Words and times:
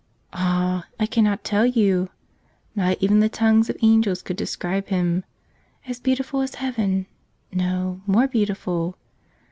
Ah, 0.33 0.87
I 0.99 1.05
cannot 1.05 1.43
tell 1.43 1.63
you! 1.63 2.09
Not 2.75 2.97
even 3.01 3.19
the 3.19 3.29
tongues 3.29 3.69
of 3.69 3.77
angels 3.83 4.23
could 4.23 4.35
describe 4.35 4.87
Him. 4.87 5.23
As 5.87 5.99
beautiful 5.99 6.41
as 6.41 6.55
heaven— 6.55 7.05
no, 7.53 8.01
more 8.07 8.27
beautiful. 8.27 8.97